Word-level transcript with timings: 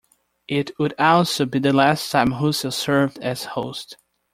It 0.47 0.71
would 0.79 0.95
also 0.97 1.45
be 1.45 1.59
the 1.59 1.73
last 1.73 2.09
time 2.09 2.33
Russell 2.43 2.71
served 2.71 3.19
as 3.19 3.43
host. 3.43 3.97